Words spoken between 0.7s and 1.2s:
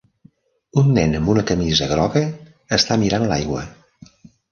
Un nen